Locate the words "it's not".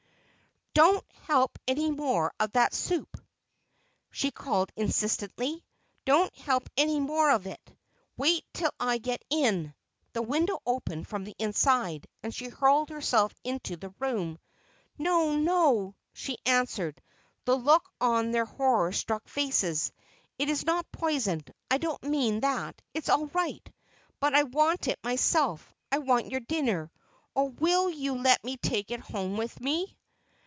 20.39-20.89